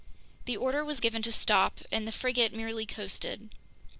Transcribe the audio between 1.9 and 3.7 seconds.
and the frigate merely coasted.